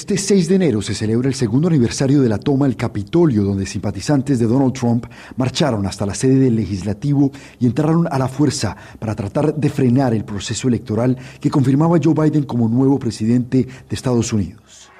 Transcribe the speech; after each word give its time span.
Este 0.00 0.16
6 0.16 0.48
de 0.48 0.54
enero 0.54 0.80
se 0.80 0.94
celebra 0.94 1.28
el 1.28 1.34
segundo 1.34 1.68
aniversario 1.68 2.22
de 2.22 2.28
la 2.30 2.38
toma 2.38 2.64
al 2.64 2.74
Capitolio, 2.74 3.44
donde 3.44 3.66
simpatizantes 3.66 4.38
de 4.38 4.46
Donald 4.46 4.72
Trump 4.72 5.04
marcharon 5.36 5.86
hasta 5.86 6.06
la 6.06 6.14
sede 6.14 6.36
del 6.36 6.56
legislativo 6.56 7.30
y 7.58 7.66
entraron 7.66 8.08
a 8.10 8.18
la 8.18 8.26
fuerza 8.26 8.74
para 8.98 9.14
tratar 9.14 9.54
de 9.54 9.68
frenar 9.68 10.14
el 10.14 10.24
proceso 10.24 10.68
electoral 10.68 11.18
que 11.38 11.50
confirmaba 11.50 11.98
Joe 12.02 12.14
Biden 12.14 12.44
como 12.44 12.66
nuevo 12.66 12.98
presidente 12.98 13.64
de 13.66 13.94
Estados 13.94 14.32
Unidos. 14.32 14.90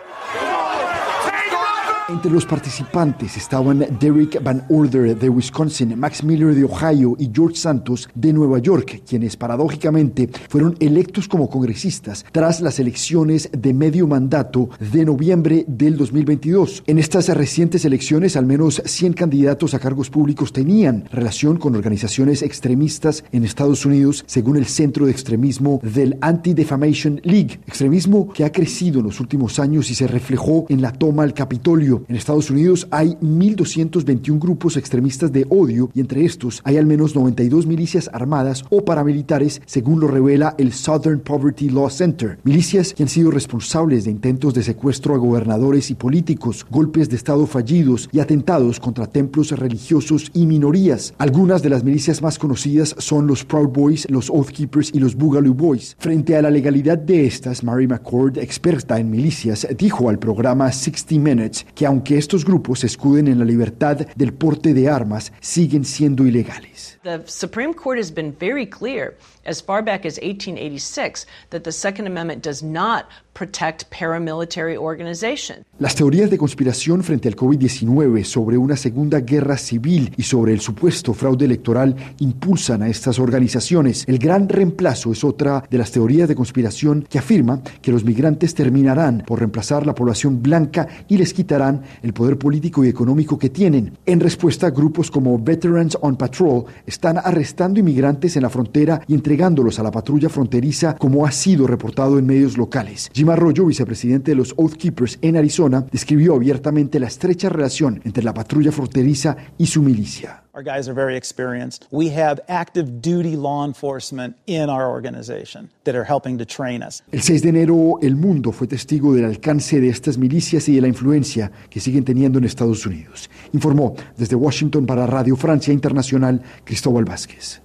Entre 2.11 2.29
los 2.29 2.45
participantes 2.45 3.37
estaban 3.37 3.87
Derek 4.01 4.43
Van 4.43 4.67
Order 4.69 5.17
de 5.17 5.29
Wisconsin, 5.29 5.97
Max 5.97 6.25
Miller 6.25 6.56
de 6.56 6.65
Ohio 6.65 7.15
y 7.17 7.31
George 7.33 7.54
Santos 7.54 8.08
de 8.17 8.33
Nueva 8.33 8.58
York, 8.58 9.03
quienes 9.08 9.37
paradójicamente 9.37 10.29
fueron 10.49 10.75
electos 10.81 11.29
como 11.29 11.49
congresistas 11.49 12.26
tras 12.33 12.62
las 12.62 12.81
elecciones 12.81 13.49
de 13.57 13.72
medio 13.72 14.08
mandato 14.08 14.71
de 14.81 15.04
noviembre 15.04 15.65
del 15.69 15.97
2022. 15.97 16.83
En 16.89 16.98
estas 16.98 17.29
recientes 17.29 17.84
elecciones, 17.84 18.37
al 18.37 18.45
menos 18.45 18.83
100 18.84 19.12
candidatos 19.12 19.75
a 19.75 19.79
cargos 19.79 20.11
públicos 20.11 20.53
tenían 20.53 21.05
relación 21.12 21.59
con 21.59 21.77
organizaciones 21.77 22.42
extremistas 22.42 23.23
en 23.31 23.45
Estados 23.45 23.87
Unidos, 23.87 24.25
según 24.27 24.56
el 24.56 24.67
Centro 24.67 25.06
de 25.06 25.12
Extremismo 25.12 25.81
del 25.84 26.19
Anti-Defamation 26.20 27.20
League, 27.23 27.61
extremismo 27.69 28.33
que 28.33 28.45
ha 28.45 28.51
crecido 28.51 28.98
en 28.98 29.06
los 29.06 29.20
últimos 29.20 29.61
años 29.61 29.92
y 29.92 29.95
se 29.95 30.09
reflejó 30.09 30.67
en 30.69 30.83
la 30.83 30.91
toma 30.91 31.23
al 31.23 31.34
Capitolio 31.34 32.00
en 32.09 32.17
Estados 32.17 32.51
Unidos 32.51 32.87
hay 32.91 33.15
1.221 33.21 34.39
grupos 34.39 34.77
extremistas 34.77 35.33
de 35.33 35.47
odio 35.49 35.91
y 35.95 36.01
entre 36.01 36.25
estos 36.25 36.61
hay 36.65 36.77
al 36.77 36.87
menos 36.87 37.15
92 37.15 37.67
milicias 37.67 38.11
armadas 38.13 38.65
o 38.71 38.85
paramilitares, 38.85 39.63
según 39.67 40.01
lo 40.01 40.09
revela 40.09 40.55
el 40.59 40.73
Southern 40.73 41.21
Poverty 41.21 41.71
Law 41.71 41.91
Center. 41.91 42.39
Milicias 42.45 42.95
que 42.95 43.03
han 43.03 43.09
sido 43.09 43.31
responsables 43.31 44.05
de 44.05 44.11
intentos 44.11 44.55
de 44.55 44.63
secuestro 44.63 45.15
a 45.15 45.19
gobernadores 45.19 45.91
y 45.91 45.95
políticos, 45.95 46.67
golpes 46.71 47.09
de 47.09 47.17
Estado 47.17 47.47
fallidos 47.47 48.09
y 48.12 48.21
atentados 48.21 48.81
contra 48.81 49.07
templos 49.07 49.51
religiosos 49.51 50.31
y 50.35 50.47
minorías. 50.47 51.14
Algunas 51.19 51.62
de 51.62 51.70
las 51.70 51.85
milicias 51.85 52.23
más 52.23 52.39
conocidas 52.39 52.95
son 52.98 53.27
los 53.27 53.45
Proud 53.45 53.69
Boys, 53.69 54.09
los 54.11 54.31
Oath 54.31 54.51
Keepers 54.51 54.91
y 54.92 55.01
los 55.01 55.14
Boogaloo 55.14 55.55
Boys. 55.55 55.97
Frente 55.98 56.37
a 56.37 56.42
la 56.42 56.51
legalidad 56.51 56.98
de 56.98 57.27
estas, 57.27 57.62
Mary 57.62 57.87
McCord, 57.87 58.39
experta 58.39 58.98
en 58.98 59.11
milicias, 59.11 59.67
dijo 59.77 60.09
al 60.09 60.19
programa 60.19 60.70
60 60.70 61.14
Minutes 61.17 61.67
que 61.75 61.87
aunque 61.91 62.16
estos 62.16 62.44
grupos 62.44 62.80
se 62.80 62.86
escuden 62.86 63.27
en 63.27 63.41
la 63.41 63.44
libertad 63.44 64.06
del 64.14 64.33
porte 64.33 64.72
de 64.72 64.88
armas, 64.88 65.33
siguen 65.41 65.84
siendo 65.84 66.24
ilegales. 66.24 67.00
The 67.02 67.22
Supreme 67.27 67.74
Court 67.74 67.98
has 67.98 68.14
been 68.14 68.33
very 68.38 68.64
clear 68.64 69.16
as 69.44 69.60
far 69.60 69.83
back 69.83 70.06
as 70.06 70.16
1886 70.18 71.27
that 71.50 71.62
the 71.64 71.72
Second 71.72 72.06
Amendment 72.06 72.44
does 72.44 72.62
not 72.62 73.06
protect 73.33 73.84
paramilitary 73.91 74.77
organization. 74.77 75.64
Las 75.78 75.95
teorías 75.95 76.31
de 76.31 76.36
conspiración 76.36 77.03
frente 77.03 77.28
al 77.28 77.36
COVID-19 77.36 78.25
sobre 78.25 78.59
una 78.59 78.77
segunda 78.77 79.20
guerra 79.20 79.56
civil 79.56 80.12
y 80.17 80.23
sobre 80.25 80.53
el 80.53 80.61
supuesto 80.61 81.14
fraude 81.14 81.47
electoral 81.47 81.97
impulsan 82.19 82.83
a 82.83 82.89
estas 82.89 83.19
organizaciones. 83.19 84.05
El 84.06 84.19
gran 84.19 84.48
reemplazo 84.48 85.12
es 85.12 85.25
otra 85.25 85.64
de 85.70 85.78
las 85.78 85.91
teorías 85.91 86.28
de 86.28 86.34
conspiración 86.34 87.06
que 87.08 87.19
afirma 87.19 87.62
que 87.81 87.92
los 87.92 88.05
migrantes 88.05 88.55
terminarán 88.55 89.25
por 89.27 89.39
reemplazar 89.39 89.86
la 89.86 89.95
población 89.95 90.42
blanca 90.42 90.86
y 91.08 91.17
les 91.17 91.33
quitarán 91.33 91.83
el 92.03 92.12
poder 92.12 92.36
político 92.36 92.84
y 92.84 92.89
económico 92.89 93.39
que 93.39 93.51
tienen. 93.51 93.97
En 94.05 94.20
respuesta, 94.20 94.70
grupos 94.70 95.11
como 95.11 95.39
Veterans 95.39 95.97
on 96.03 96.17
Patrol 96.17 96.64
están 96.86 97.19
arrestando 97.19 97.81
inmigrantes 97.81 98.36
en 98.36 98.42
la 98.42 98.51
frontera 98.51 99.01
y 99.06 99.14
entregándolos 99.14 99.78
a 99.78 99.83
la 99.83 99.91
patrulla 99.91 100.28
fronteriza 100.28 100.97
como 100.97 101.25
ha 101.25 101.33
sido 101.33 101.67
reportado 101.67 102.19
en 102.19 102.27
medios 102.27 102.58
locales. 102.58 103.11
Jim 103.21 103.29
Arroyo, 103.29 103.67
vicepresidente 103.67 104.31
de 104.31 104.35
los 104.35 104.55
Oath 104.57 104.77
Keepers 104.79 105.19
en 105.21 105.37
Arizona, 105.37 105.85
describió 105.93 106.37
abiertamente 106.37 106.99
la 106.99 107.09
estrecha 107.09 107.51
relación 107.51 108.01
entre 108.07 108.25
la 108.25 108.33
patrulla 108.33 108.73
fronteriza 108.73 109.37
y 109.59 109.67
su 109.67 109.83
milicia. 109.83 110.45
Our 110.55 110.65
guys 110.65 110.89
are 110.89 110.95
very 110.95 111.19
experienced. 111.19 111.87
We 111.91 112.09
have 112.19 112.41
active 112.48 113.03
duty 113.03 113.36
law 113.36 113.67
enforcement 113.67 114.36
in 114.47 114.70
our 114.70 114.86
organization 114.86 115.69
that 115.85 115.95
are 115.95 116.07
helping 116.09 116.39
to 116.39 116.47
train 116.47 116.83
us. 116.83 117.03
El 117.13 117.20
6 117.20 117.42
de 117.42 117.51
enero, 117.51 117.98
el 118.01 118.17
mundo 118.17 118.53
fue 118.53 118.67
testigo 118.67 119.13
del 119.13 119.27
alcance 119.27 119.83
de 119.83 119.91
estas 119.91 120.17
milicias 120.17 120.67
y 120.70 120.77
de 120.77 120.80
la 120.80 120.89
influencia 120.89 121.53
que 121.69 121.79
siguen 121.79 122.05
teniendo 122.05 122.39
en 122.39 122.47
Estados 122.47 122.86
Unidos. 122.86 123.29
Informó 123.53 123.97
desde 124.17 124.35
Washington 124.35 124.86
para 124.86 125.07
Radio 125.07 125.36
Francia 125.36 125.75
Internacional 125.75 126.41
Cristóbal 126.64 127.05
Vázquez. 127.05 127.61